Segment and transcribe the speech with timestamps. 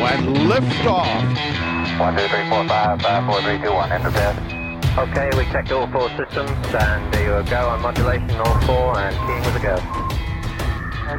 [0.00, 1.98] When liftoff.
[1.98, 3.90] One, two, three, four, five, five, four, three, two, one.
[3.90, 4.36] Enter bed.
[4.96, 9.14] Okay, we checked all four systems, and there you go on modulation, all four, and
[9.26, 9.76] keying with a go.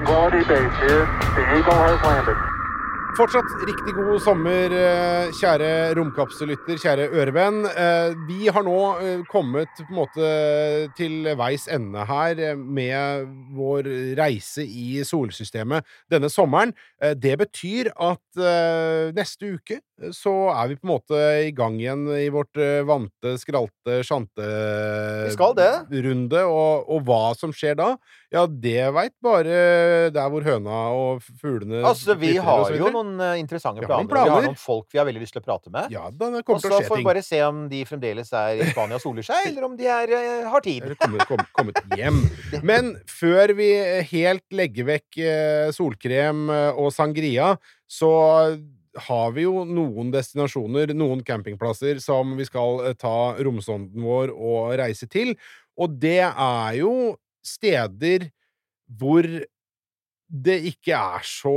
[0.05, 1.05] Quality base here.
[1.35, 2.58] The Eagle has landed.
[3.19, 7.65] Fortsatt riktig god sommer, eh, kjære romkapsellytter, kjære ørevenn.
[7.67, 10.29] Eh, Vi har nå eh, kommet på en måte
[10.95, 16.71] til veis ende her med vår reise i solsystemet denne sommeren.
[17.19, 19.79] Det betyr at neste uke
[20.15, 22.55] så er vi på en måte i gang igjen i vårt
[22.87, 24.47] vante, skralte, sjante
[25.27, 25.71] Vi skal det.
[26.05, 27.93] runde, og, og hva som skjer da,
[28.33, 29.59] ja, det veit bare
[30.13, 34.29] der hvor høna og fuglene Altså, vi har jo noen interessante interessante Vi har planer.
[34.29, 35.91] Vi har noen folk vi har veldig lyst til å prate med.
[35.93, 38.33] Ja, da, det Og til så å skje får vi bare se om de fremdeles
[38.33, 40.83] er i Spania og soler seg, eller om de er, eh, har tid.
[40.85, 42.21] Eller kommet, kommet, kommet hjem.
[42.65, 43.69] Men før vi
[44.11, 47.53] helt legger vekk eh, solkrem eh, og sangria,
[47.89, 48.11] så
[48.99, 54.75] har vi jo noen destinasjoner, noen campingplasser, som vi skal eh, ta romsonden vår og
[54.81, 55.35] reise til.
[55.79, 56.93] Og det er jo
[57.49, 58.29] steder
[58.99, 59.25] hvor
[60.29, 61.51] det ikke er så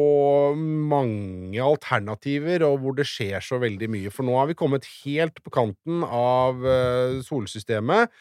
[0.56, 4.12] mange alternativer, og hvor det skjer så veldig mye.
[4.12, 8.12] For nå har vi kommet helt på kanten av eh, solsystemet,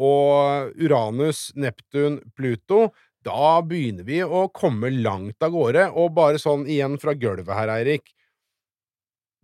[0.00, 2.88] og Uranus, Neptun, Pluto
[3.26, 5.88] Da begynner vi å komme langt av gårde.
[5.98, 8.14] Og bare sånn igjen fra gulvet her, Eirik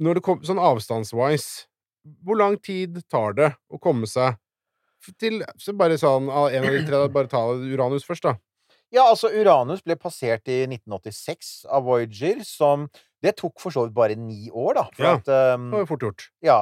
[0.00, 1.66] Når det kom, Sånn avstandswise,
[2.24, 4.38] hvor lang tid tar det å komme seg
[5.18, 8.34] til så Bare sånn en av de tre, bare ta Uranus først, da.
[8.94, 12.88] Ja, altså, Uranus ble passert i 1986 av Voyager, som
[13.22, 14.84] Det tok for så vidt bare ni år, da.
[14.98, 15.14] Ja.
[15.16, 16.26] at um, Det var jo fort gjort.
[16.44, 16.58] Ja.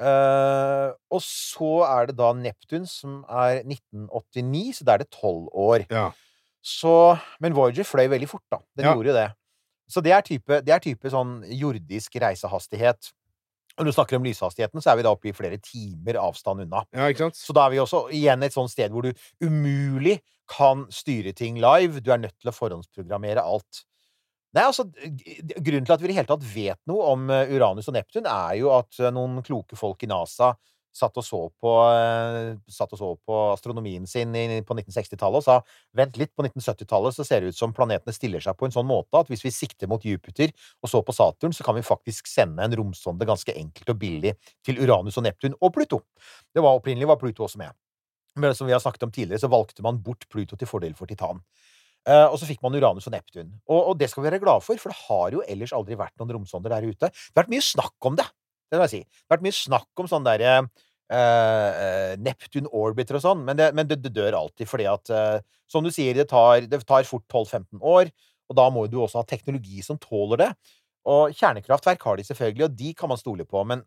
[0.00, 5.48] Uh, og så er det da Neptun, som er 1989, så da er det tolv
[5.52, 5.84] år.
[5.92, 6.08] Ja.
[6.62, 8.58] Så Men Voyager fløy veldig fort, da.
[8.76, 8.94] Den Ja.
[8.94, 9.28] gjorde jo det.
[9.92, 13.12] Så det er type, det er type sånn jordisk reisehastighet.
[13.76, 16.66] Og når du snakker om lyshastigheten, så er vi da oppe i flere timer avstand
[16.66, 16.82] unna.
[16.92, 17.38] Ja, ikke sant?
[17.40, 19.12] Så da er vi også igjen et sånt sted hvor du
[19.44, 20.18] umulig
[20.52, 22.02] kan styre ting live.
[22.04, 23.84] Du er nødt til å forhåndsprogrammere alt.
[24.52, 27.88] Nei, altså, Grunnen til at vi i det hele tatt vet noe om eh, Uranus
[27.88, 30.52] og Neptun, er jo at eh, noen kloke folk i NASA
[30.92, 34.32] satt og så på, eh, satt og så på astronomien sin
[34.66, 35.58] på 1960-tallet og sa
[35.96, 38.88] vent litt, på 1970-tallet så ser det ut som planetene stiller seg på en sånn
[38.88, 40.52] måte at hvis vi sikter mot Jupiter
[40.82, 44.36] og så på Saturn, så kan vi faktisk sende en romsonde ganske enkelt og billig
[44.66, 46.02] til Uranus og Neptun og Pluto.
[46.52, 47.72] Det var Opprinnelig var Pluto også med.
[48.40, 51.10] Men som vi har snakket om tidligere, så valgte man bort Pluto til fordel for
[51.10, 51.42] Titan.
[52.02, 53.52] Uh, og så fikk man Uranus og Neptun.
[53.68, 56.16] Og, og det skal vi være glade for, for det har jo ellers aldri vært
[56.18, 57.12] noen romsonder der ute.
[57.12, 58.26] Det har vært mye snakk om det,
[58.72, 59.02] det vil jeg si.
[59.04, 60.56] Det har vært mye snakk om sånn derre
[61.12, 65.42] Uh, Neptun orbiter og sånn, men, det, men det, det dør alltid fordi at uh,
[65.68, 68.08] Som du sier, det tar, det tar fort 12-15 år,
[68.48, 70.48] og da må du også ha teknologi som tåler det.
[71.12, 73.82] Og kjernekraftverk har de selvfølgelig, og de kan man stole på, men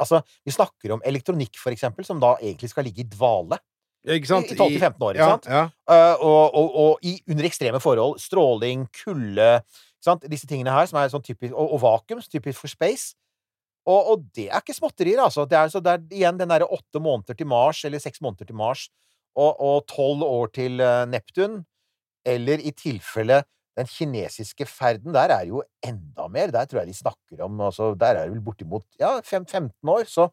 [0.00, 3.60] altså, vi snakker om elektronikk, for eksempel, som da egentlig skal ligge i dvale
[4.04, 4.50] i, sant?
[4.50, 5.46] i 12-15 år, ikke ja, sant?
[5.48, 5.64] Ja.
[5.88, 8.18] Uh, og, og, og i, under ekstreme forhold.
[8.20, 9.50] Stråling, kulde?
[10.28, 13.14] Disse tingene her, som er sånn typisk, og, og vakuum, typisk for space.
[13.84, 15.44] Og, og det er ikke småtterier, altså.
[15.48, 18.48] Det er, så det er igjen den derre åtte måneder til Mars, eller seks måneder
[18.48, 18.88] til Mars,
[19.36, 21.62] og tolv år til eh, Neptun.
[22.24, 23.42] Eller i tilfelle
[23.76, 26.52] den kinesiske ferden, der er jo enda mer.
[26.54, 29.88] Der tror jeg de snakker om altså, Der er det vel bortimot ja, fem, 15
[29.88, 30.04] år.
[30.08, 30.28] Så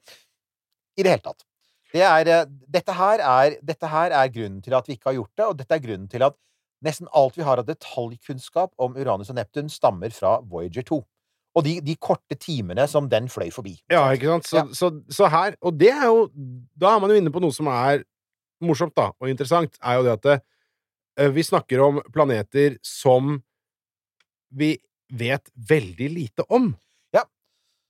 [0.97, 1.43] i det hele tatt.
[1.91, 5.17] Det er, eh, dette, her er, dette her er grunnen til at vi ikke har
[5.19, 6.37] gjort det, og dette er grunnen til at
[6.85, 11.01] nesten alt vi har av detaljkunnskap om Uranus og Neptun, stammer fra Voyager 2.
[11.55, 13.73] Og de, de korte timene som den fløy forbi.
[13.91, 14.47] Ja, ikke sant?
[14.47, 14.63] Så, Ja.
[14.77, 16.29] så, så her Og det er jo
[16.79, 18.05] Da er man jo inne på noe som er
[18.61, 20.35] morsomt, da, og interessant, er jo det at det,
[21.17, 23.39] eh, vi snakker om planeter som
[24.53, 24.75] vi
[25.09, 26.67] vet veldig lite om.
[27.11, 27.23] Ja.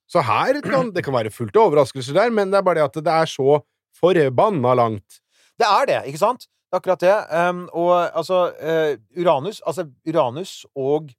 [0.07, 2.87] Så her kan det kan være fullt av overraskelser der, men det er bare det
[2.87, 3.59] at det er så
[3.99, 5.19] forbanna langt.
[5.59, 6.47] Det er det, ikke sant?
[6.71, 7.17] Det er akkurat det.
[7.35, 11.11] Um, og altså uh, Uranus Altså, Uranus og,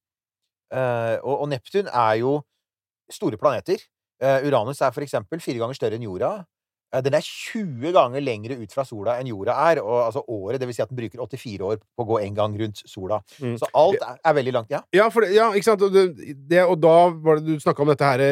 [1.22, 2.38] og, og Neptun er jo
[3.12, 3.82] store planeter.
[4.22, 6.44] Eh, Uranus er for eksempel fire ganger større enn jorda.
[6.94, 9.80] Eh, Den er 20 ganger lengre ut fra sola enn jorda er.
[9.82, 12.38] Og altså året, det vil si at den bruker 84 år på å gå en
[12.38, 13.20] gang rundt sola.
[13.42, 13.58] Mm.
[13.60, 14.80] Så alt er, er veldig langt, ja.
[14.94, 15.82] Ja, det- ja ikke sant?
[15.82, 16.06] Og, det,
[16.48, 18.24] det, og da var det du snakka om dette her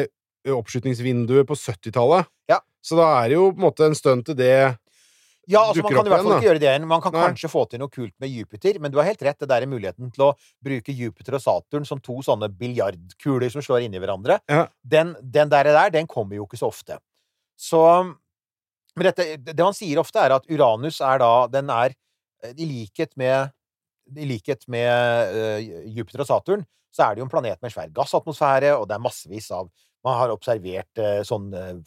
[0.55, 2.25] oppskytingsvinduet på 70-tallet.
[2.49, 2.59] Ja.
[2.81, 4.53] Så da er det jo på en måte en stund til det
[5.49, 6.83] Ja, altså Man kan i hvert fall ikke gjøre det igjen.
[6.89, 7.21] Man kan Nei.
[7.25, 9.39] kanskje få til noe kult med Jupiter, men du har helt rett.
[9.41, 10.31] Det der er muligheten til å
[10.63, 14.37] bruke Jupiter og Saturn som to sånne biljardkuler som slår inni hverandre.
[14.51, 14.67] Ja.
[14.83, 16.99] Den, den der, der, den kommer jo ikke så ofte.
[17.57, 17.81] Så
[18.91, 21.93] Men dette, det man sier ofte, er at Uranus er da Den er
[22.43, 23.53] eh, i likhet med
[24.11, 24.89] i likhet med
[25.31, 28.89] uh, Jupiter og Saturn, så er det jo en planet med en svær gassatmosfære, og
[28.89, 29.69] det er massevis av
[30.01, 31.77] Man har observert uh, sånn uh,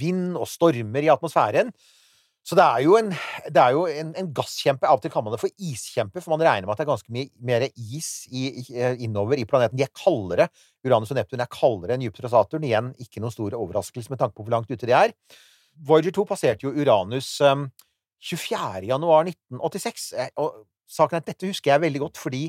[0.00, 1.70] vind og stormer i atmosfæren.
[2.46, 3.10] Så det er jo en,
[3.48, 4.88] er jo en, en gasskjempe.
[4.88, 6.90] Av og til kaller man det for iskjempe, for man regner med at det er
[6.92, 9.76] ganske mye mer is i, i, eh, innover i planeten.
[9.76, 10.48] De er kaldere.
[10.86, 12.64] Uranus og Neptun er kaldere enn Jupiter og Saturn.
[12.64, 15.12] Igjen ikke noen stor overraskelse med tanke på hvor langt ute de er.
[15.88, 17.68] Voyager 2 passerte jo Uranus um,
[18.24, 18.88] 24.
[18.88, 20.08] januar 1986.
[20.16, 22.46] Eh, Og saken er at dette husker jeg veldig godt, fordi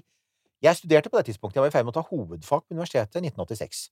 [0.63, 1.59] jeg studerte på det tidspunktet.
[1.59, 3.83] Jeg var i ferd med å ta hovedfag på universitetet i 1986.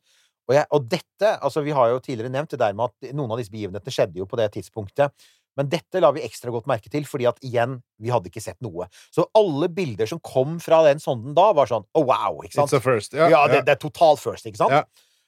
[0.48, 3.34] Og, jeg, og dette altså Vi har jo tidligere nevnt det der med at noen
[3.34, 5.28] av disse begivenhetene skjedde jo på det tidspunktet.
[5.58, 8.60] Men dette la vi ekstra godt merke til, fordi at igjen, vi hadde ikke sett
[8.62, 8.86] noe.
[9.14, 12.44] Så alle bilder som kom fra den sonden da, var sånn oh, wow!
[12.46, 12.70] ikke sant?
[12.70, 13.18] It's a first.
[13.18, 14.76] Ja, Ja, det, det er totalt first, ikke sant?
[14.78, 14.86] Yeah.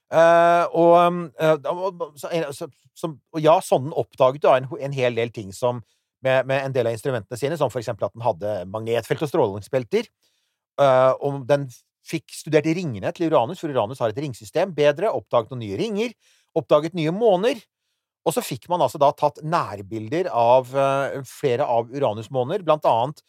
[0.09, 0.93] Uh, og,
[1.37, 5.51] eh, var- så, så, som- og ja, sonden oppdaget da en, en hel del ting
[5.53, 5.83] som
[6.25, 9.29] med, med en del av instrumentene sine, som for eksempel at den hadde magnetfelt og
[9.31, 10.09] strålingsbelter.
[10.79, 11.67] Uh, og den
[12.09, 16.15] fikk studert ringene til Uranus, for Uranus har et ringsystem bedre, oppdaget noen nye ringer,
[16.57, 17.61] oppdaget nye måner.
[18.29, 23.23] Og så fikk man altså da tatt nærbilder av eh, flere av Uranus-måner, blant annet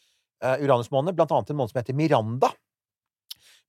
[0.45, 2.51] uh, Uranus-måner, blant annet en måne som heter Miranda.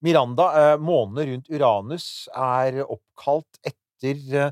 [0.04, 4.52] Miranda, uh, månene rundt Uranus, er oppkalt etter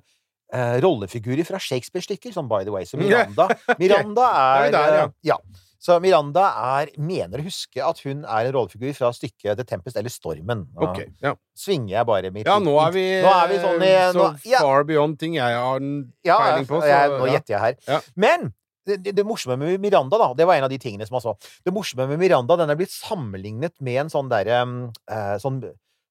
[0.54, 2.86] eh, rollefigurer fra Shakespeare-stykker, som by the way.
[2.86, 3.50] Så Miranda,
[3.82, 4.30] Miranda
[4.72, 5.38] Da er ja.
[5.80, 5.96] Eh, ja.
[5.96, 6.46] Så Miranda
[6.80, 10.68] er Mener å huske at hun er en rollefigur fra stykket The Tempest eller Stormen.
[10.76, 11.36] Nå Okay, ja.
[11.58, 14.30] Svinger jeg bare mitt ja, nå er vi, Nå er vi sånn i så nå,
[14.50, 15.92] ja, far beyond ting jeg har en
[16.26, 16.80] ja, peiling på.
[16.82, 17.36] Så, jeg, nå ja.
[17.38, 17.78] gjetter jeg her.
[17.88, 18.00] Ja.
[18.20, 18.50] Men
[18.90, 21.28] det, det, det morsomme med Miranda, da, det var en av de tingene som jeg
[21.28, 21.36] så.
[21.66, 25.62] Det morsomme med Miranda, den er blitt sammenlignet med en sånn derre uh, Sånn,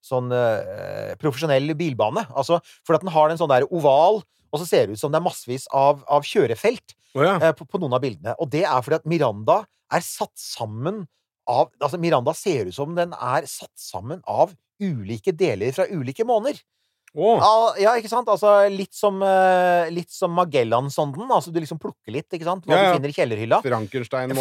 [0.05, 2.25] sånn uh, profesjonell bilbane.
[2.39, 4.23] Altså, for at den har en sånn der oval,
[4.53, 7.37] og så ser det ut som det er massevis av, av kjørefelt oh, ja.
[7.37, 8.35] eh, på, på noen av bildene.
[8.43, 9.61] Og det er fordi at Miranda
[9.95, 11.07] er satt sammen
[11.49, 14.51] av Altså, Miranda ser ut som den er satt sammen av
[14.85, 16.59] ulike deler fra ulike måneder.
[17.17, 17.41] Oh.
[17.81, 18.29] Ja, ikke sant?
[18.29, 21.25] Altså, litt som, eh, litt som Magellan-sonden.
[21.33, 22.67] Altså, du liksom plukker litt, ikke sant?
[22.67, 22.93] Hva Ja, ja.
[22.93, 23.63] du finner i kjellerhylla.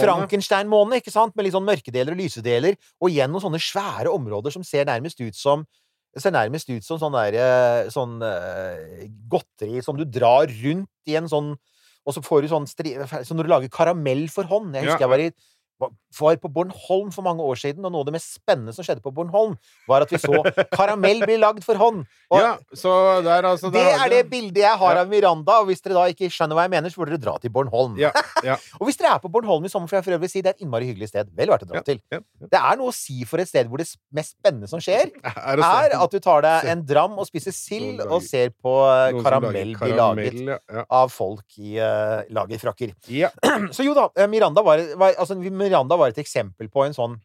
[0.04, 1.02] Frankenstein-måne.
[1.08, 1.36] Sant?
[1.36, 2.78] Med litt sånn mørkedeler og lysedeler.
[3.02, 5.66] Og igjen noen sånne svære områder som ser nærmest ut som
[6.18, 11.18] Ser nærmest ut som sånn der eh, Sånn uh, godteri som du drar rundt i
[11.20, 11.54] en sånn
[12.08, 12.96] Og så får du sånn stri...
[12.98, 15.06] Så når du lager karamell for hånd Jeg husker Ja.
[15.06, 15.32] jeg var i
[15.80, 19.04] var- på Bornholm for mange år siden, og noe av det mest spennende som skjedde
[19.04, 19.58] på Bornholm,
[19.88, 20.42] var at vi så
[20.74, 22.06] karamell bli lagd for hånd.
[22.32, 25.02] Og Ja, så der, altså der det er det bildet jeg har Ja.
[25.02, 27.38] av Miranda, og hvis dere da ikke skjønner hva jeg mener, så burde dere dra
[27.38, 27.98] til Bornholm.
[27.98, 28.12] Ja,
[28.44, 28.56] ja.
[28.82, 30.56] Og hvis dere er på Bornholm i sommer, for jeg for øvrig si det er
[30.58, 31.30] et innmari hyggelig sted.
[31.36, 32.02] Vel verdt å dra til.
[32.10, 35.12] Det er noe å si for et sted hvor det mest spennende som skjer,
[35.48, 39.22] Er er at du tar deg en dram og spiser sild og ser på eh,
[39.22, 40.60] karamell bli laget
[40.90, 42.94] av folk i uh, lagerfrakker.
[43.14, 43.30] Ja.
[43.76, 45.38] Så jo da, eh, Miranda var, var, altså,
[45.68, 47.18] Miranda var et eksempel på en sånn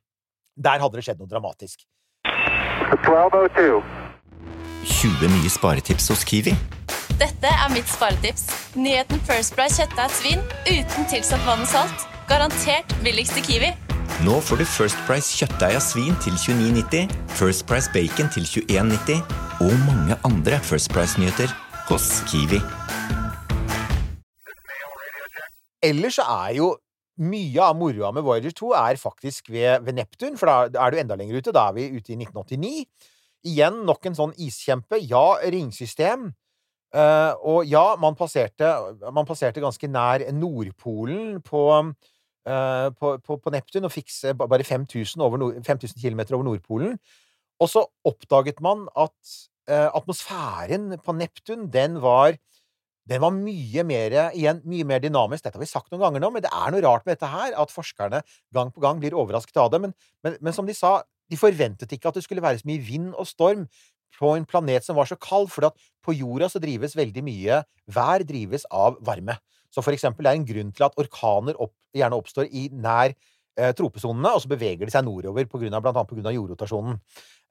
[0.59, 1.87] Der hadde det skjedd noe dramatisk.
[2.93, 3.81] 1202.
[4.85, 6.53] 20 nye sparetips hos Kiwi.
[7.21, 8.49] Dette er mitt sparetips.
[8.75, 12.05] Nyheten First Price kjøttdeig svin uten tilsatt vann og salt.
[12.29, 13.73] Garantert billigst i Kiwi.
[14.27, 19.23] Nå får du First Price kjøttdeig av svin til 29,90, First Price bacon til 21,90
[19.65, 21.55] og mange andre First Price-nyheter
[21.89, 22.61] hos Kiwi.
[25.83, 26.75] Ellers så er jo
[27.21, 31.01] mye av moroa med Voyager 2 er faktisk ved, ved Neptun, for da er du
[31.01, 31.53] enda lenger ute.
[31.55, 32.87] Da er vi ute i 1989.
[33.53, 35.01] Igjen nok en sånn iskjempe.
[35.03, 36.31] Ja, ringsystem.
[36.93, 38.69] Uh, og ja, man passerte,
[39.17, 45.25] man passerte ganske nær Nordpolen på, uh, på, på, på Neptun og fikk bare 5000,
[45.25, 46.99] over nord, 5000 km over Nordpolen.
[47.63, 49.17] Og så oppdaget man at
[49.73, 52.37] uh, atmosfæren på Neptun, den var
[53.11, 55.43] den var mye mer, igjen, mye mer dynamisk.
[55.45, 57.57] Dette har vi sagt noen ganger nå, men det er noe rart med dette her,
[57.59, 58.23] at forskerne
[58.55, 59.81] gang på gang blir overrasket av det.
[59.83, 62.85] Men, men, men som de sa, de forventet ikke at det skulle være så mye
[62.85, 63.67] vind og storm
[64.19, 65.73] på en planet som var så kald, for
[66.05, 69.39] på jorda så drives veldig mye Vær drives av varme.
[69.73, 73.15] Så for eksempel det er en grunn til at orkaner opp, gjerne oppstår i nær
[73.15, 76.35] eh, tropesonene, og så beveger de seg nordover, på grunn av, blant annet pga.
[76.37, 77.01] jordrotasjonen.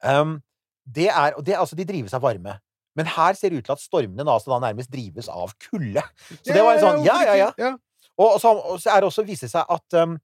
[0.05, 0.37] Um,
[0.85, 2.59] det er, det, altså, de drives av varme.
[2.97, 6.03] Men her ser det ut til at stormene da, nærmest drives av kulde.
[6.41, 7.71] Så det var en sånn Ja, ja, ja.
[8.21, 8.51] Og, så,
[8.91, 10.17] er det også viser seg at um,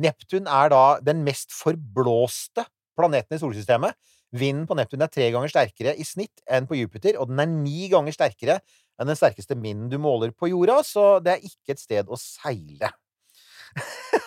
[0.00, 2.64] Neptun er da den mest forblåste
[2.96, 3.98] planeten i solsystemet.
[4.32, 7.50] Vinden på Neptun er tre ganger sterkere i snitt enn på Jupiter, og den er
[7.50, 8.60] ni ganger sterkere
[9.00, 12.18] enn den sterkeste vinden du måler på jorda, så det er ikke et sted å
[12.20, 12.92] seile.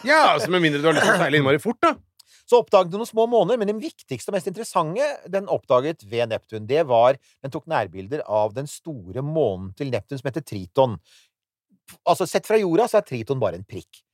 [0.05, 1.95] Ja, altså Med mindre du har lyst til å seile innmari fort, da.
[2.45, 6.29] Så oppdaget den noen små måner, men den viktigste og mest interessante den oppdaget ved
[6.29, 10.99] Neptun, det var Den tok nærbilder av den store månen til Neptun som heter Triton.
[12.05, 14.05] Altså, sett fra jorda så er Triton bare en prikk.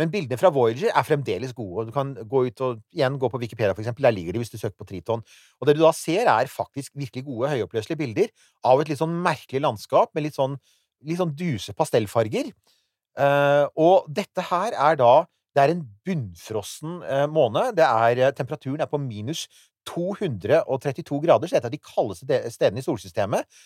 [0.00, 1.88] Men bildene fra Voyager er fremdeles gode.
[1.90, 4.06] Du kan gå ut og igjen gå på Wikipedia, for eksempel.
[4.06, 5.24] Der ligger de hvis du søker på Triton.
[5.60, 8.30] Og det du da ser, er faktisk virkelig gode, høyoppløselige bilder
[8.64, 10.56] av et litt sånn merkelig landskap med litt sånn,
[11.04, 12.48] litt sånn duse pastellfarger.
[13.18, 15.12] Uh, og dette her er da
[15.54, 17.70] Det er en bunnfrossen eh, måne.
[17.76, 19.46] Det er, eh, temperaturen er på minus
[19.88, 23.60] 232 grader, så det er de kaldeste stedene i solsystemet.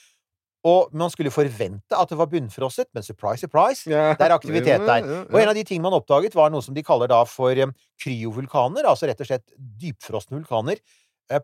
[0.65, 4.15] Og man skulle forvente at det var bunnfrosset, men surprise, surprise, yeah.
[4.17, 5.09] det er aktivitet der.
[5.29, 7.75] Og en av de tingene man oppdaget, var noe som de kaller da for eh,
[8.01, 10.81] kryovulkaner, altså rett og slett dypfrosne vulkaner.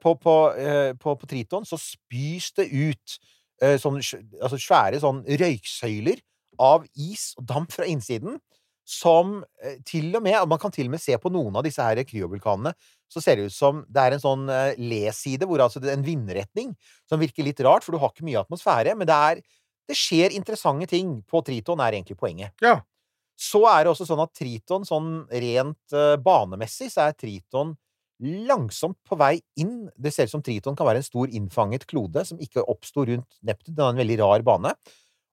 [0.00, 0.32] På, på,
[1.00, 3.14] på, på Triton så spys det ut
[3.80, 6.20] sånn, altså svære sånn røyksøyler
[6.60, 8.36] av is og damp fra innsiden,
[8.90, 11.84] som eh, til og med Man kan til og med se på noen av disse
[11.84, 12.72] her kryovulkanene,
[13.10, 16.74] så ser det ut som det er en sånn eh, le-side, hvor altså en vindretning,
[17.10, 19.42] som virker litt rart, for du har ikke mye atmosfære, men det er
[19.90, 22.54] det skjer interessante ting på Triton, er egentlig poenget.
[22.62, 22.78] Ja.
[23.40, 27.74] Så er det også sånn at Triton, sånn rent eh, banemessig, så er Triton
[28.20, 29.88] langsomt på vei inn.
[29.96, 33.38] Det ser ut som Triton kan være en stor innfanget klode som ikke oppsto rundt
[33.40, 33.72] Neptun.
[33.72, 34.74] Den har en veldig rar bane.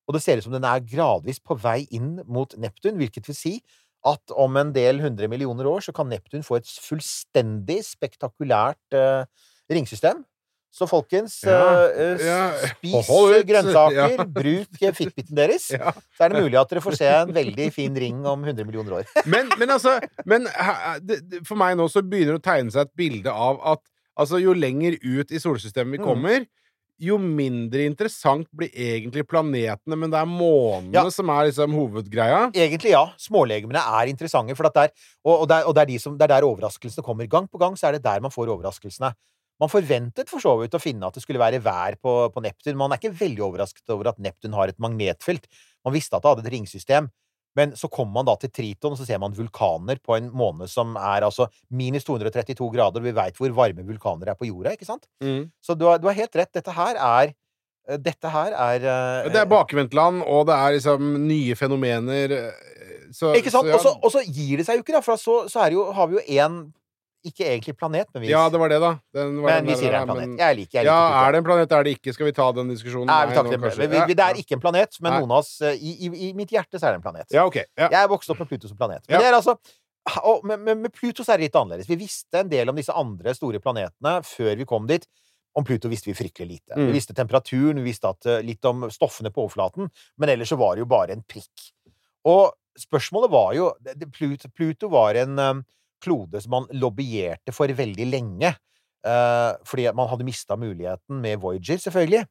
[0.07, 3.35] Og det ser ut som den er gradvis på vei inn mot Neptun, hvilket vil
[3.35, 3.53] si
[4.07, 9.25] at om en del hundre millioner år så kan Neptun få et fullstendig spektakulært uh,
[9.71, 10.23] ringsystem.
[10.77, 12.39] Så folkens, Ja, eh, eh, ja.
[12.75, 13.45] spis ut.
[13.47, 14.25] grønnsaker, Ja.
[14.29, 15.91] bruk eh, fitbiten deres, Ja.
[16.13, 18.99] så er det mulig at dere får se en veldig fin ring om 100 millioner
[18.99, 19.07] år.
[19.25, 19.95] Men, men altså
[20.27, 20.45] men,
[21.47, 23.81] For meg nå så begynner det å tegne seg et bilde av at
[24.19, 26.45] altså, jo lenger ut i solsystemet vi Mm.
[26.99, 31.03] Jo mindre interessant blir egentlig planetene, men det er månene Ja.
[31.13, 32.51] som er liksom hovedgreia.
[32.53, 33.03] Egentlig ja.
[33.21, 34.89] Smålegemene er interessante, for der,
[35.23, 37.27] og, og, det er, og det, er de som, det er der overraskelsene kommer.
[37.29, 39.13] Gang på gang så er det der man får overraskelsene.
[39.59, 42.77] Man forventet for så vidt å finne at det skulle være vær på, på Neptun.
[42.77, 45.47] Man er ikke veldig overrasket over at Neptun har et magnetfelt.
[45.85, 47.09] Man visste at det hadde et ringsystem.
[47.57, 50.69] Men så kommer man da til Triton, og så ser man vulkaner på en måne
[50.69, 54.87] som er altså minus 232 grader, vi veit hvor varme vulkaner er på jorda, ikke
[54.87, 55.07] sant?
[55.23, 55.49] Mm.
[55.63, 56.53] Så du har, du har helt rett.
[56.53, 61.13] Dette her er eh, Dette her er uh, Det er bakvendtland, og det er liksom
[61.25, 62.37] nye fenomener.
[62.37, 63.69] eh, Så, Ikke sant?
[63.71, 66.19] Ja, og så gir det seg jo ikke, da, for så, så jo, har vi
[66.19, 66.65] jo én
[67.25, 68.91] Ikke egentlig planet, men vi, ja, det var det, da.
[69.13, 70.27] Den var men vi sier det er en planet.
[70.29, 71.23] men- Jeg liker, jeg liker Ja, Pluto.
[71.27, 72.13] er det en planet, er det ikke?
[72.13, 73.05] Skal vi ta den diskusjonen?
[73.07, 73.89] Nei, vi tar ikke det.
[73.89, 75.19] Vi, vi, det er ikke en planet, men Nei.
[75.19, 77.25] noen av oss eh, i, i, I mitt hjerte så er det en planet.
[77.33, 77.57] Ja, ok.
[77.77, 77.89] Ja.
[77.91, 79.01] Jeg vokst opp med Pluto som planet.
[79.09, 79.19] Men Ja.
[79.25, 79.57] det er altså
[80.23, 81.87] og med, med, med Pluto så er det litt annerledes.
[81.89, 85.05] Vi visste en del om disse andre store planetene før vi kom dit.
[85.57, 86.77] Om Pluto visste vi fryktelig lite.
[86.77, 86.85] Mm.
[86.87, 90.57] Vi visste temperaturen, vi visste at, eh, litt om stoffene på overflaten, men ellers så
[90.57, 91.71] var det jo bare en prikk.
[92.29, 93.71] Og spørsmålet var jo
[94.13, 95.53] Pluto, Pluto var en eh,
[96.03, 98.55] klode som man lobbyerte for veldig lenge.
[99.07, 102.25] eh, fordi man hadde mista muligheten med Voyager, selvfølgelig.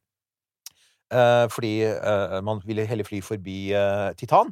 [1.11, 4.51] Eh, fordi eh, man ville heller fly forbi eh, Titan.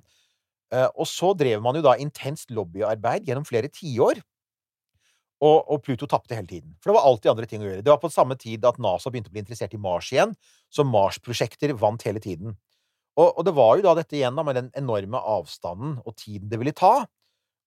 [0.74, 4.22] Eh, og så drev man jo da intenst lobbyarbeid gjennom flere tiår.
[5.44, 6.76] Og, og Pluto tapte hele tiden.
[6.80, 7.84] For det var alltid andre ting å gjøre.
[7.84, 10.32] Det var på samme tid at NASA begynte å bli interessert i Mars igjen,
[10.72, 12.56] så Mars-prosjekter vant hele tiden.
[13.20, 16.50] Og, og det var jo da dette igjen, da, med den enorme avstanden og tiden
[16.52, 17.06] det ville ta,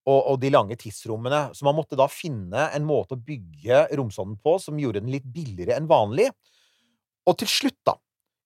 [0.08, 1.42] og, og de lange tidsrommene.
[1.56, 5.26] Så man måtte da finne en måte å bygge romsonden på som gjorde den litt
[5.28, 6.30] billigere enn vanlig.
[7.28, 7.94] Og til slutt, da,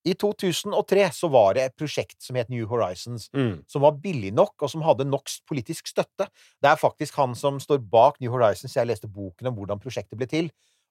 [0.03, 3.63] i 2003, så var det et prosjekt som het New Horizons, Mm.
[3.71, 6.27] som var billig nok, og som hadde nok politisk støtte.
[6.61, 8.75] Det er faktisk han som står bak New Horizons.
[8.75, 10.51] Jeg leste boken om hvordan prosjektet ble til.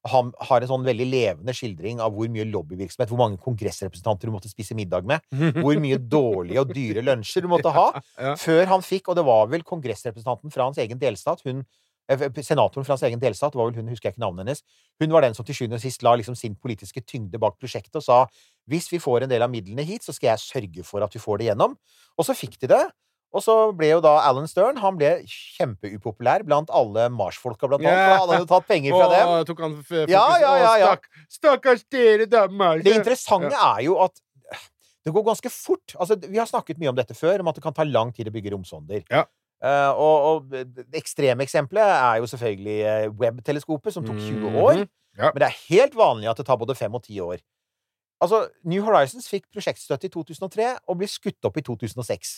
[0.09, 4.33] Han har en sånn veldig levende skildring av hvor mye lobbyvirksomhet, hvor mange kongressrepresentanter du
[4.33, 5.21] måtte spise middag med,
[5.59, 7.85] hvor mye dårlige og dyre lunsjer du måtte ha,
[8.17, 8.33] ja.
[8.39, 11.61] før han fikk Og det var vel kongressrepresentanten fra hans egen delstat, hun
[12.09, 14.63] eh, Senatoren fra hans egen delstat, det var vel hun, husker jeg ikke navnet hennes.
[15.03, 18.01] Hun var den som til sjuende og sist la liksom sin politiske tyngde bak prosjektet
[18.01, 18.23] og sa
[18.71, 21.21] hvis vi får en del av midlene hit, så skal jeg sørge for at vi
[21.21, 21.77] får det gjennom.
[22.17, 22.83] Og så fikk de det.
[23.31, 27.95] Og så ble jo da Alan Stern han ble kjempeupopulær blant alle Mars-folka, blant annet.
[27.95, 28.09] Yeah.
[28.11, 29.31] han hadde jo tatt penger fra dem.
[29.31, 30.89] Og tok han fokus Ja, ja, ja, ja.
[30.91, 31.07] Stakk,
[31.37, 32.83] stakkars dere, da, Mars.
[32.83, 34.19] Det interessante er jo at
[35.01, 35.95] det går ganske fort.
[35.95, 38.29] Altså, vi har snakket mye om dette før, om at det kan ta lang tid
[38.29, 39.05] å bygge romsonder.
[39.09, 39.23] Ja.
[39.61, 44.83] Uh, og, og det ekstreme eksempelet er jo selvfølgelig eh, Webb-teleskopet, som tok 20 år.
[44.83, 44.91] Mhm.
[45.19, 45.31] Ja.
[45.33, 47.41] Men det er helt vanlig at det tar både 5 og 10 år.
[48.21, 52.35] Altså, New Horizons fikk prosjektstøtte i 2003 og ble skutt opp i 2006.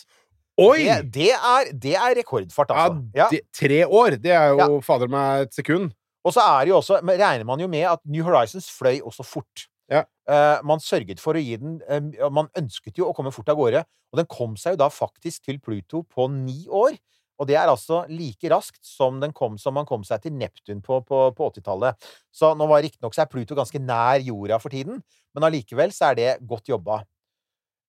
[0.62, 0.86] Oi!
[0.86, 3.04] Det, det, er, det er rekordfart, altså.
[3.18, 3.28] Ja.
[3.32, 5.94] det, tre år, det er jo fader meg et sekund.
[6.24, 9.02] Og så er det jo også, men regner man jo med at New Horizons fløy
[9.02, 9.66] også fort.
[9.92, 10.06] Ja.
[10.30, 13.58] Uh, man sørget for å gi den uh, Man ønsket jo å komme fort av
[13.60, 13.82] gårde,
[14.14, 16.96] og den kom seg jo da faktisk til Pluto på ni år.
[17.42, 20.84] Og det er altså like raskt som, den kom, som man kom seg til Neptun
[20.86, 22.08] på, på, på 80-tallet.
[22.32, 25.02] Så nå var riktignok er Pluto ganske nær jorda for tiden,
[25.34, 27.02] men allikevel så er det godt jobba.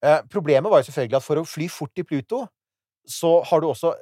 [0.04, 2.44] Eh, problemet var jo selvfølgelig at for å fly fort til Pluto,
[3.08, 3.92] så har du også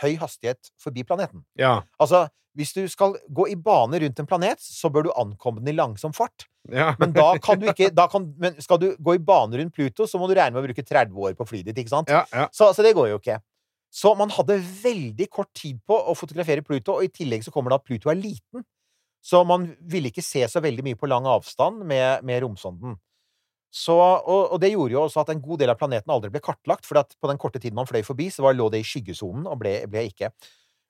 [0.00, 1.44] høy hastighet forbi planeten.
[1.58, 1.80] Ja.
[2.02, 2.26] Altså,
[2.58, 5.76] hvis du skal gå i bane rundt en planet, så bør du ankomme den i
[5.78, 6.48] langsom fart.
[6.72, 6.90] ja.
[6.98, 10.08] Men da kan du ikke da kan, Men skal du gå i bane rundt Pluto,
[10.10, 12.10] så må du regne med å bruke 30 år på flyet ditt, ikke sant?
[12.10, 12.48] ja, ja.
[12.52, 13.38] Så, så det går jo ikke.
[13.94, 17.72] Så man hadde veldig kort tid på å fotografere Pluto, og i tillegg så kommer
[17.72, 18.66] det at Pluto er liten.
[19.24, 22.98] Så man ville ikke se så veldig mye på lang avstand med, med romsonden.
[23.74, 26.40] Så, og, og det gjorde jo også at en god del av planeten aldri ble
[26.44, 28.86] kartlagt, for at på den korte tiden man fløy forbi, så var, lå det i
[28.88, 30.32] skyggesonen og ble, ble, ikke,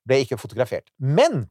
[0.07, 0.87] ble ikke fotografert.
[0.97, 1.43] Men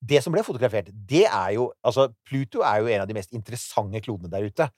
[0.00, 3.34] det som ble fotografert, det er jo Altså, Pluto er jo en av de mest
[3.36, 4.70] interessante klodene der ute.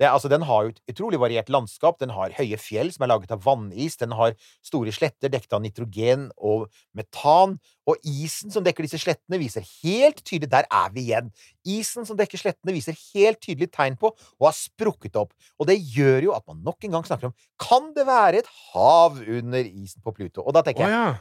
[0.00, 1.98] Det, altså, den har jo et utrolig variert landskap.
[2.00, 3.98] Den har høye fjell som er laget av vannis.
[4.00, 7.58] Den har store sletter dekket av nitrogen og metan.
[7.88, 11.32] Og isen som dekker disse slettene, viser helt tydelig Der er vi igjen!
[11.66, 15.34] Isen som dekker slettene, viser helt tydelig tegn på og har sprukket opp.
[15.58, 18.50] Og det gjør jo at man nok en gang snakker om Kan det være et
[18.72, 20.46] hav under isen på Pluto?
[20.46, 21.12] Og da tenker jeg jeg ja.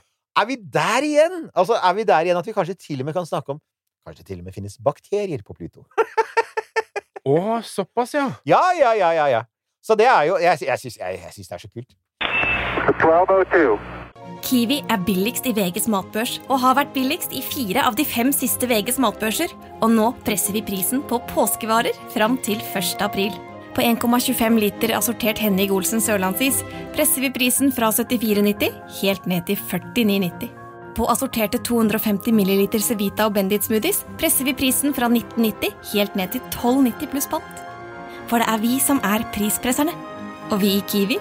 [0.42, 1.44] er vi der igjen?
[1.56, 3.62] Altså, er vi der igjen at vi kanskje til og med kan snakke om
[4.02, 5.86] Kanskje til og med finnes bakterier på Pluto?
[7.28, 8.28] Å, såpass, ja.
[8.50, 9.42] Ja, ja, ja, ja, ja.
[9.82, 11.98] Så det er jo Jeg, jeg syns det er så kult.
[12.22, 13.78] 1202.
[14.42, 18.32] Kiwi er billigst i VGs matbørs og har vært billigst i fire av de fem
[18.34, 19.54] siste VGs matbørser.
[19.82, 23.04] Og nå presser vi prisen på påskevarer fram til 1.
[23.06, 23.36] april.
[23.76, 26.64] På 1,25 liter assortert Henning Olsen sørlandsis
[26.96, 30.61] presser vi prisen fra 74,90 helt ned til 49,90.
[30.96, 36.34] På assorterte 250 ml Cevita og Bendit smoothies presser vi prisen fra 1990 helt ned
[36.34, 37.62] til 12,90 pluss pant.
[38.30, 39.94] For det er vi som er prispresserne.
[40.52, 41.18] Og vi i Kiwi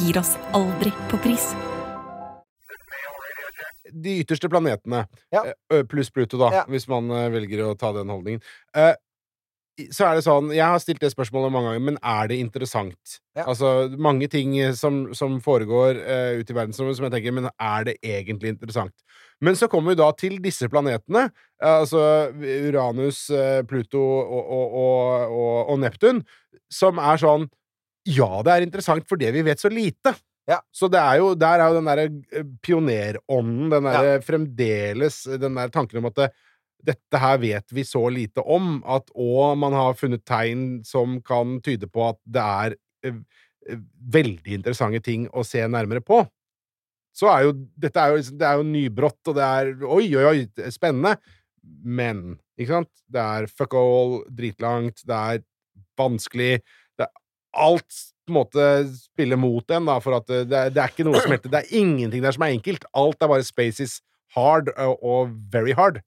[0.00, 1.50] gir oss aldri på pris.
[3.90, 5.42] De ytterste planetene, Ja.
[5.70, 6.64] eh, pluss Pluto, da, Ja.
[6.68, 8.40] hvis man eh, velger å ta den holdningen.
[9.94, 13.18] Så er det sånn Jeg har stilt det spørsmålet mange ganger, men er det interessant?
[13.36, 13.46] Ja.
[13.46, 17.50] Altså, mange ting eh, som, som foregår uh, ute i verdensrommet som jeg tenker Men
[17.50, 18.94] er det egentlig interessant?
[19.40, 21.30] Men så kommer vi da til disse planetene,
[21.62, 22.02] eh, altså
[22.36, 23.22] Uranus,
[23.68, 26.20] Pluto og, og, og, og, Neptun,
[26.72, 27.48] som er sånn
[28.08, 30.12] Ja, det er interessant for det vi vet så lite.
[30.50, 30.58] Ja.
[30.74, 35.70] Så det er jo, der er jo den derre pionerånden, den derre fremdeles Den der
[35.70, 36.30] tanken om at det,
[36.86, 41.58] dette her vet vi så lite om, at og man har funnet tegn som kan
[41.64, 43.18] tyde på at det er eh,
[43.68, 43.82] eh,
[44.14, 46.22] veldig interessante ting å se nærmere på.
[47.16, 50.06] Så er jo Dette er jo, liksom- det er jo nybrott, og det er Oi,
[50.16, 51.16] oi, oi, spennende.
[51.84, 52.92] Men, ikke sant?
[53.10, 55.42] Det er fuck all, dritlangt, det er
[55.98, 56.60] vanskelig
[56.96, 57.12] det er,
[57.52, 57.90] Alt
[58.24, 58.64] på en måte
[58.94, 61.64] spiller mot en, da, for at det, det, er, er ikke noe som heter Det
[61.64, 62.84] er ingenting der som er enkelt.
[62.94, 64.00] Alt er bare spaces
[64.36, 65.98] hard og, og very hard.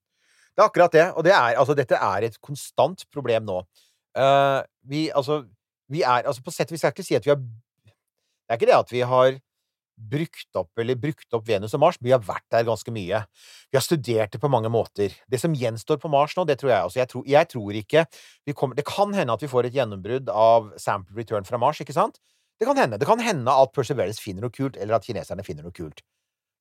[0.53, 1.07] Det er akkurat det.
[1.17, 3.61] Og det er, altså, dette er et konstant problem nå.
[4.13, 5.41] Uh, vi, altså,
[5.89, 8.59] vi er altså, På sett og vis skal ikke si at vi har Det er
[8.59, 9.39] ikke det at vi har
[9.93, 13.19] brukt opp eller brukt opp Venus og Mars, men vi har vært der ganske mye.
[13.71, 15.13] Vi har studert det på mange måter.
[15.29, 16.99] Det som gjenstår på Mars nå, det tror jeg også.
[16.99, 18.05] Jeg tror, jeg tror ikke
[18.57, 21.95] kommer Det kan hende at vi får et gjennombrudd av sample return fra Mars, ikke
[21.95, 22.19] sant?
[22.59, 22.97] Det kan hende.
[22.97, 26.01] Det kan hende at Perseverance finner noe kult, eller at kineserne finner noe kult.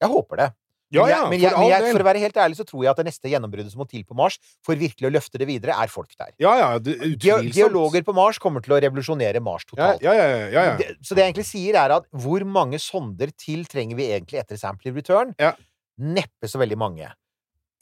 [0.03, 0.49] Jeg håper det.
[0.93, 2.93] Ja, Men jeg, men for jeg, jeg, for å være helt ærlig så tror jeg
[2.93, 5.77] at det neste gjennombruddet som må til på Mars, for virkelig å løfte det videre,
[5.81, 6.35] er folk der.
[6.43, 10.05] Ja, ja, det, geologer på Mars kommer til å revolusjonere Mars totalt.
[10.05, 10.29] ja, ja.
[10.53, 10.93] ja, ja.
[11.01, 14.61] Så det jeg egentlig sier, er at hvor mange sonder til trenger vi egentlig etter
[14.61, 15.33] sample return?
[15.41, 15.55] Ja.
[16.03, 17.09] Neppe så veldig mange.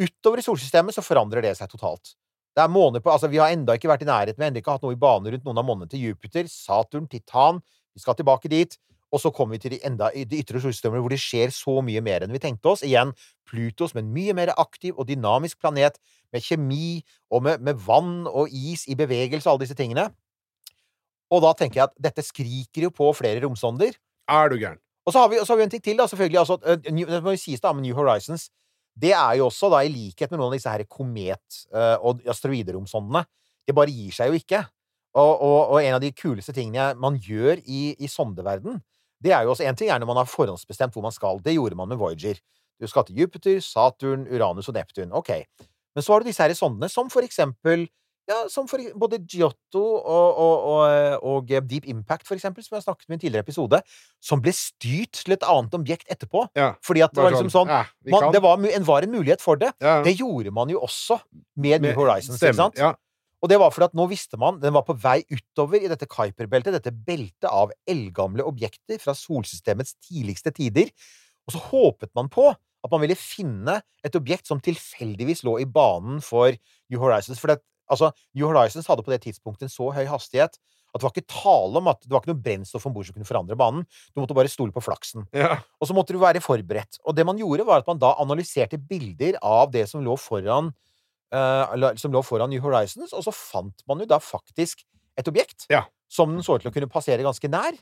[0.01, 2.15] Utover i solsystemet så forandrer det seg totalt.
[2.57, 4.63] Det er måneder på, altså Vi har enda ikke vært i nærheten, vi har enda
[4.63, 7.61] ikke hatt noe i bane rundt noen av månedene til Jupiter, Saturn, Titan.
[7.95, 8.75] Vi skal tilbake dit.
[9.11, 12.03] Og så kommer vi til de, enda, de ytre solsystemene hvor det skjer så mye
[12.05, 12.85] mer enn vi tenkte oss.
[12.87, 13.11] Igjen
[13.49, 15.99] Pluto som en mye mer aktiv og dynamisk planet
[16.31, 20.07] med kjemi og med, med vann og is i bevegelse og alle disse tingene.
[21.31, 23.99] Og da tenker jeg at dette skriker jo på flere romsonder.
[24.31, 24.79] Er du gæren?
[25.07, 26.39] Og så har vi, så har vi en ting til, da, selvfølgelig.
[26.39, 28.51] Altså, det må jo sies da med New Horizons.
[29.01, 31.63] Det er jo også, da, i likhet med noen av disse her komet-
[32.03, 33.25] og asteroideromsondene,
[33.67, 34.61] det bare gir seg jo ikke.
[35.19, 38.79] Og, og, og en av de kuleste tingene man gjør i, i sondeverden,
[39.25, 41.41] det er jo også En ting er når man har forhåndsbestemt hvor man skal.
[41.45, 42.41] Det gjorde man med Voyager.
[42.81, 45.13] Du skal til Jupiter, Saturn, Uranus og Neptun.
[45.13, 45.31] Ok.
[45.95, 47.89] Men så har du disse her sondene, som for eksempel
[48.31, 52.85] ja, som for både Giotto og, og, og, og Deep Impact, for eksempel, som jeg
[52.85, 53.81] snakket om i en tidligere episode,
[54.23, 56.45] som ble styrt til et annet objekt etterpå.
[56.59, 56.73] Ja.
[56.87, 59.59] Fordi at det var liksom sånn ja, man, det var, en, var en mulighet for
[59.61, 59.73] det.
[59.83, 59.99] ja.
[60.07, 61.19] Det gjorde man jo også
[61.61, 63.01] med New Horizons, stemmer, ikke sant?
[63.41, 66.09] Og det var fordi at nå visste man den var på vei utover i dette
[66.11, 70.93] Kuiper-beltet, dette beltet av eldgamle objekter fra solsystemets tidligste tider.
[71.49, 75.69] Og så håpet man på at man ville finne et objekt som tilfeldigvis lå i
[75.69, 76.53] banen for
[76.93, 77.41] New Horizons.
[77.41, 77.61] For det,
[77.93, 81.31] altså, New Horizons hadde på det tidspunktet en så høy hastighet at det var ikke
[81.31, 83.85] tale om at det var ikke noe brennstoff om bord som kunne forandre banen.
[84.11, 85.27] Du måtte bare stole på flaksen.
[85.37, 85.61] Ja.
[85.79, 86.99] Og så måtte du være forberedt.
[87.07, 90.73] Og det man gjorde, var at man da analyserte bilder av det som lå foran
[91.31, 94.83] som lå foran New Horizons, og så fant man jo da faktisk
[95.19, 95.85] et objekt Ja.
[96.09, 97.73] som den så ut til å kunne passere ganske nær.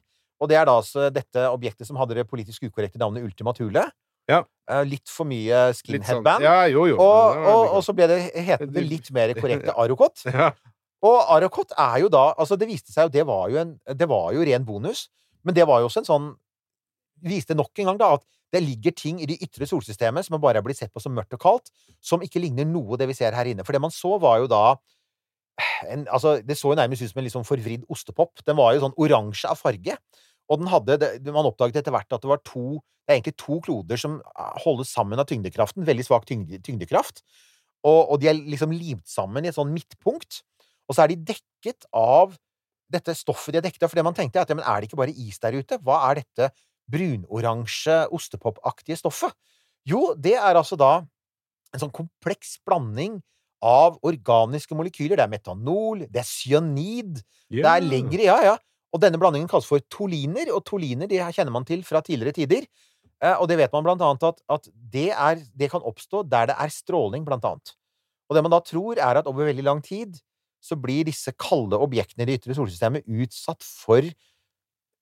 [0.40, 3.90] Og det er da altså dette objektet som hadde det politisk ukorrekte navnet Ultima Thule.
[4.28, 4.42] Ja.
[4.68, 6.42] Eh, litt for mye Litt sånn- skinheadband.
[6.44, 6.96] Ja, jo, jo.
[7.00, 10.22] og, og, og så ble det hetende litt mer korrekte Arokot.
[10.28, 10.50] Ja.
[11.02, 14.08] Og Arokot er jo da Altså, det viste seg jo Det var jo en Det
[14.11, 15.08] var jo ren bonus,
[15.46, 16.24] men det var jo også en sånn
[17.22, 20.61] Viste nok en gang, da, at det ligger ting i det ytre solsystemet som bare
[20.61, 23.37] er blitt sett på som mørkt og kaldt, som ikke ligner noe det vi ser
[23.37, 23.66] her inne.
[23.66, 24.62] For det man så, var jo da
[25.90, 28.44] en, altså, Det så jo nærmest ut som en litt sånn forvridd ostepop.
[28.46, 29.96] Den var jo sånn oransje av farge.
[30.48, 33.38] Og den hadde, det, man oppdaget etter hvert at det var to Det er egentlig
[33.40, 34.18] to kloder som
[34.62, 35.87] holdes sammen av tyngdekraften.
[35.88, 37.22] Veldig svak tyngde, tyngdekraft.
[37.87, 40.42] Og, og de er liksom limt sammen i et sånn midtpunkt.
[40.88, 42.37] Og så er de dekket av
[42.92, 43.92] dette stoffet de er dekket av.
[43.92, 45.80] For det man tenkte, er at ja, men er det ikke bare is der ute?
[45.84, 46.50] Hva er dette
[46.90, 49.35] brunoransje, ostepopaktige stoffet?
[49.88, 50.92] Jo, det er altså da
[51.74, 53.18] en sånn kompleks blanding
[53.64, 55.18] av organiske molekyler.
[55.18, 57.22] Det er metanol, det er cyanid,
[57.53, 58.57] det er lengre Ja, ja.
[58.88, 62.64] Og denne blandingen kalles for toliner, og toliner de kjenner man til fra tidligere tider.
[63.20, 66.48] Eh, og det vet man blant annet at, at det, er, det kan oppstå der
[66.48, 67.74] det er stråling, blant annet.
[68.29, 70.16] Og det man da tror, er at over veldig lang tid
[70.64, 74.09] så blir disse kalde objektene i det ytre solsystemet utsatt for,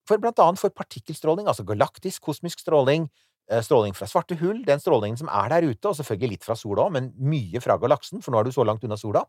[0.06, 3.08] for blant annet for partikkelstråling, altså galaktisk kosmisk stråling,
[3.50, 6.56] eh, stråling fra svarte hull, den strålingen som er der ute, og selvfølgelig litt fra
[6.58, 9.24] sola òg, men mye fra galaksen, for nå er du så langt unna sola.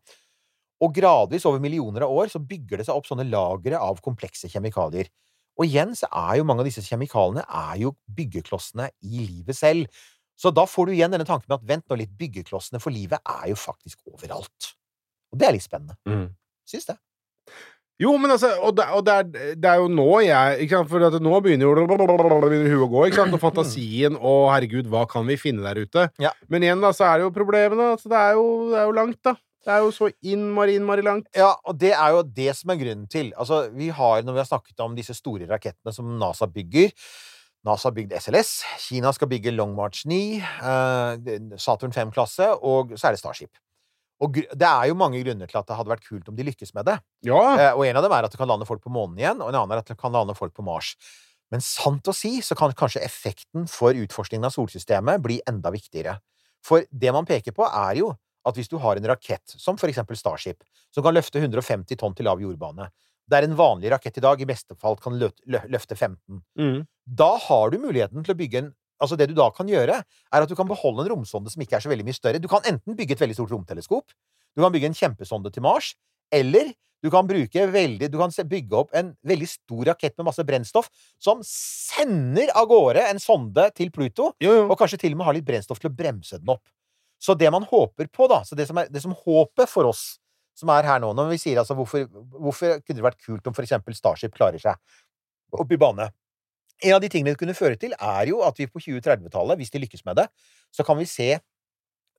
[0.80, 4.50] Og gradvis, over millioner av år, så bygger det seg opp sånne lagre av komplekse
[4.50, 5.10] kjemikalier.
[5.58, 9.90] Og igjen så er jo mange av disse kjemikaliene er jo byggeklossene i livet selv.
[10.38, 13.18] Så da får du igjen denne tanken med at vent nå litt, byggeklossene for livet
[13.26, 14.74] er jo faktisk overalt.
[15.34, 15.98] Og det er litt spennende.
[16.06, 16.28] Mm.
[16.68, 16.94] Syns det.
[17.98, 20.90] Jo, men altså, og, det, og det, er, det er jo nå jeg ikke sant,
[20.90, 23.34] For nå begynner jo begynner huet å gå, ikke sant?
[23.34, 26.06] Og fantasien og herregud, hva kan vi finne der ute?
[26.22, 26.30] Ja.
[26.52, 27.92] Men igjen, da, så er det jo problemene.
[27.96, 29.34] Altså, det, er jo, det er jo langt, da.
[29.68, 31.26] Det er jo så innmari, innmari langt.
[31.36, 33.32] Ja, og det er jo det som er grunnen til.
[33.36, 36.94] Altså, vi har, når vi har snakket om disse store rakettene som NASA bygger
[37.66, 38.50] NASA har bygd SLS,
[38.86, 43.50] Kina skal bygge Long March 9, eh, Saturn 5-klasse, og så er det Starship.
[44.20, 46.72] Og det er jo mange grunner til at det hadde vært kult om de lykkes
[46.74, 46.96] med det.
[47.28, 47.38] Ja.
[47.54, 49.52] Eh, og en av dem er at det kan lande folk på månen igjen, og
[49.52, 50.94] en annen er at det kan lande folk på Mars.
[51.54, 56.18] Men sant å si, så kan kanskje effekten for utforskningen av solsystemet bli enda viktigere.
[56.66, 58.10] For det man peker på, er jo
[58.48, 62.14] at hvis du har en rakett, som for eksempel Starship, som kan løfte 150 tonn
[62.16, 62.90] til lav jordbane,
[63.28, 66.86] der en vanlig rakett i dag i beste fall kan lø lø løfte 15, Mm.
[67.06, 70.44] da har du muligheten til å bygge en Altså, det du da kan gjøre, er
[70.44, 72.42] at du kan beholde en romsonde som ikke er så veldig mye større.
[72.42, 74.12] Du kan enten bygge et veldig stort romteleskop,
[74.56, 75.92] du kan bygge en kjempesonde til Mars,
[76.34, 80.42] eller du kan bruke veldig Du kan bygge opp en veldig stor rakett med masse
[80.42, 80.88] brennstoff
[81.22, 84.64] som sender av gårde en sonde til Pluto, Jo, jo.
[84.66, 86.64] og kanskje til og med har litt brennstoff til å bremse den opp.
[87.22, 90.18] Så det man håper på, da så Det som er det som håpet for oss
[90.58, 93.54] som er her nå, når vi sier altså hvorfor, hvorfor kunne det vært kult om
[93.54, 94.74] for eksempel Starship klarer seg
[95.54, 96.08] opp i bane?
[96.84, 99.72] En av de tingene det kunne føre til, er jo at vi på 2030-tallet, hvis
[99.74, 100.28] de lykkes med det,
[100.74, 101.32] så kan vi se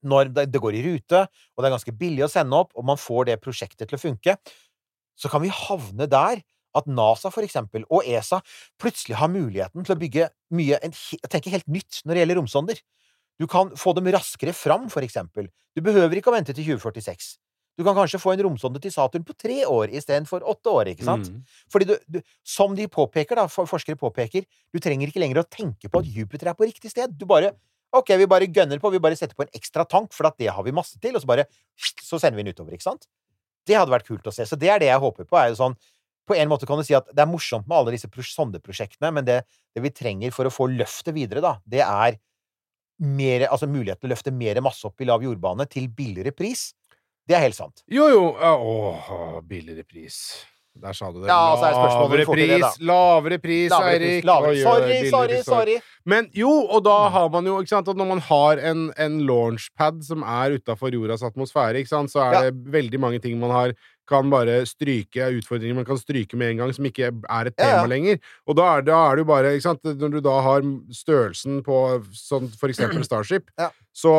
[0.03, 2.99] når det går i rute, og det er ganske billig å sende opp, og man
[2.99, 4.35] får det prosjektet til å funke,
[5.19, 6.41] så kan vi havne der
[6.77, 8.39] at NASA for eksempel, og ESA
[8.79, 10.79] plutselig har muligheten til å bygge mye
[11.31, 12.81] tenke helt nytt når det gjelder romsonder.
[13.39, 15.49] Du kan få dem raskere fram, for eksempel.
[15.75, 17.37] Du behøver ikke å vente til 2046.
[17.79, 21.05] Du kan kanskje få en romsonde til Saturn på tre år istedenfor åtte år, ikke
[21.07, 21.29] sant?
[21.31, 21.59] Mm.
[21.71, 25.87] Fordi du, du, som de påpeker, da, forskere påpeker, du trenger ikke lenger å tenke
[25.87, 27.15] på at Jupiter er på riktig sted.
[27.15, 27.55] Du bare
[27.95, 30.51] Ok, vi bare gønner på, vi bare setter på en ekstra tank, for at det
[30.53, 31.47] har vi masse til, og så bare
[31.79, 33.07] Så sender vi den utover, ikke sant?
[33.65, 34.45] Det hadde vært kult å se.
[34.45, 35.37] Så det er det jeg håper på.
[35.39, 35.77] er jo sånn
[36.29, 39.25] På en måte kan du si at det er morsomt med alle disse sondeprosjektene, men
[39.25, 39.39] det,
[39.73, 42.19] det vi trenger for å få løftet videre, da, det er
[42.99, 46.73] mer, altså mulighet til å løfte mer masse opp i lav jordbane til billigere pris.
[47.29, 47.83] Det er helt sant.
[47.93, 48.23] Jo, jo.
[48.41, 50.15] Åh, billigere pris.
[50.79, 51.27] Der sa du det.
[51.27, 52.85] Ja, altså er det spørsmålet lavere du får til det, pris, da.
[52.89, 54.27] lavere pris, Lavere pris, Eirik.
[54.29, 54.55] lavere.
[54.63, 55.75] Sorry, sorry, sorry.
[56.09, 59.19] Men jo, og da har man jo ikke sant, at Når man har en, en
[59.27, 62.41] launchpad som er utafor jordas atmosfære, ikke sant, så er Ja.
[62.49, 63.75] det veldig mange ting man har
[64.09, 67.83] kan bare stryke utfordringer man kan stryke med en gang, som ikke er et tema
[67.83, 67.89] ja.
[67.91, 68.17] lenger.
[68.49, 69.85] Og da er, da er det jo bare ikke sant?
[69.85, 70.65] Når du da har
[70.97, 71.77] størrelsen på
[72.17, 73.69] sånn for eksempel Starship, Ja.
[73.93, 74.13] så,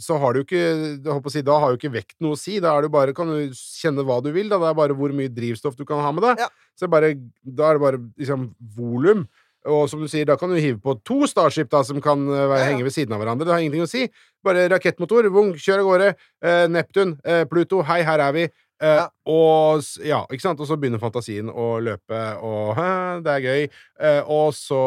[0.00, 0.62] så har du ikke
[1.04, 2.58] jeg si, Da har jo ikke vekt noe å si.
[2.64, 4.48] Da er det bare, kan du kjenne hva du vil.
[4.48, 4.56] Da.
[4.62, 6.40] Det er bare hvor mye drivstoff du kan ha med deg.
[6.46, 6.48] Ja.
[6.76, 7.12] Så bare,
[7.44, 9.26] da er det bare liksom volum.
[9.66, 12.44] Og som du sier, da kan du hive på to Starship da, som kan eh,
[12.46, 12.70] være, Ja, ja.
[12.72, 13.46] henge ved siden av hverandre.
[13.48, 14.06] Det har ingenting å si.
[14.46, 16.12] Bare rakettmotor, vung, kjør av gårde.
[16.42, 18.44] Eh, Neptun, eh, Pluto, hei, her er vi.
[18.78, 19.06] Eh, Ja.
[19.26, 20.60] Og ja, ikke sant?
[20.60, 22.76] Og så begynner fantasien å løpe, og
[23.24, 23.62] det er gøy.
[23.98, 24.80] Eh, og så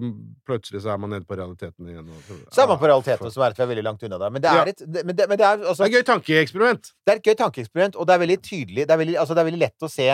[0.00, 0.12] mm,
[0.48, 2.08] plutselig så er man nede på realiteten igjen.
[2.08, 4.30] Og, Så er man på realiteten, som er at vi er veldig langt unna der.
[4.32, 4.62] Men det Ja.
[4.64, 6.92] er et, men det, men det er, altså, Det er et gøy tankeeksperiment.
[7.06, 9.44] Det er et gøy tankeeksperiment, og det er veldig tydelig det er veldig, altså det
[9.44, 10.08] er veldig lett å se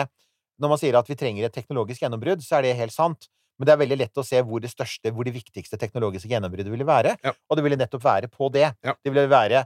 [0.61, 3.25] Når man sier at vi trenger et teknologisk gjennombrudd, så er det helt sant.
[3.63, 6.67] Men det er veldig lett å se hvor det største, hvor det viktigste teknologiske gjennombruddet
[6.67, 7.13] ville være.
[7.23, 7.31] Ja.
[7.47, 8.65] Og det ville nettopp være på det.
[8.83, 8.95] Ja.
[8.99, 9.63] Det ville være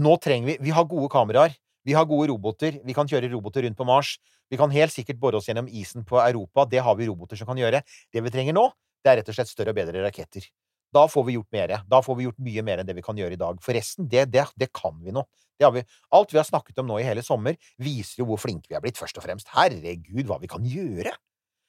[0.00, 1.52] Nå trenger vi Vi har gode kameraer.
[1.84, 2.78] Vi har gode roboter.
[2.80, 4.14] Vi kan kjøre roboter rundt på Mars.
[4.48, 6.64] Vi kan helt sikkert bore oss gjennom isen på Europa.
[6.64, 7.82] Det har vi roboter som kan gjøre.
[8.12, 8.64] Det vi trenger nå,
[9.04, 10.48] det er rett og slett større og bedre raketter.
[10.96, 11.76] Da får vi gjort mer.
[11.84, 13.60] Da får vi gjort mye mer enn det vi kan gjøre i dag.
[13.60, 15.26] Forresten, det, det, det kan vi nå.
[15.60, 15.84] Det har vi.
[16.16, 18.84] Alt vi har snakket om nå i hele sommer, viser jo hvor flinke vi er
[18.84, 19.52] blitt, først og fremst.
[19.52, 21.12] Herregud, hva vi kan gjøre!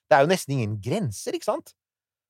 [0.10, 1.76] Det er jo nesten ingen grenser, ikke sant?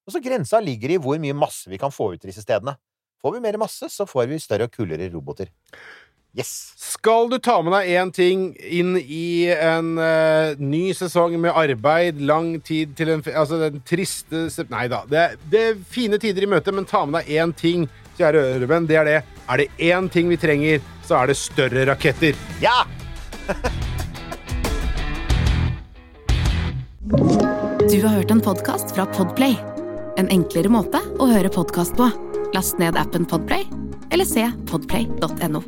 [0.07, 2.75] Og så grensa ligger i hvor mye masse vi kan få ut til disse stedene.
[3.23, 5.51] Får vi mer masse, så får vi større og kulere roboter.
[6.37, 6.73] Yes!
[6.77, 12.21] Skal du ta med deg én ting inn i en uh, ny sesong med arbeid,
[12.21, 15.01] lang tid til en Altså den triste Nei da.
[15.09, 17.89] Det, det er fine tider i møte, men ta med deg én ting,
[18.19, 18.87] kjære ørevenn.
[18.89, 19.19] Det er det.
[19.49, 22.37] Er det én ting vi trenger, så er det større raketter.
[22.61, 22.83] Ja!
[27.89, 29.55] Du har hørt en podkast fra Podplay.
[30.21, 32.05] En enklere måte å høre podkast på.
[32.53, 33.63] Last ned appen Podplay,
[34.13, 35.63] eller se podplay.no.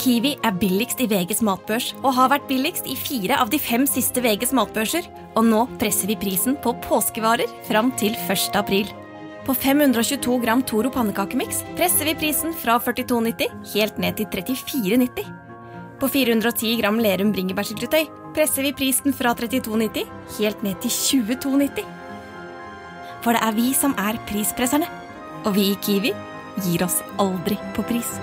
[0.00, 3.86] Kiwi er billigst i VGs matbørs og har vært billigst i fire av de fem
[3.86, 5.06] siste VGs matbørser.
[5.38, 8.58] Og nå presser vi prisen på påskevarer fram til 1.
[8.58, 8.90] april.
[9.46, 15.32] På 522 gram Toro pannekakemiks presser vi prisen fra 42,90 helt ned til 34,90.
[16.02, 21.86] På 410 gram Lerum bringebærsyltetøy presser vi prisen fra 32,90 helt ned til 22,90.
[23.24, 24.90] For det er vi som er prispresserne.
[25.44, 26.14] Og vi i Kiwi
[26.64, 28.14] gir oss aldri på pris.